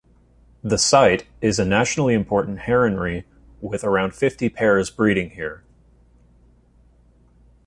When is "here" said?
5.29-5.63